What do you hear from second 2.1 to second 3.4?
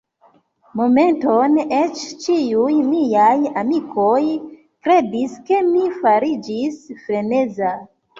ĉiuj miaj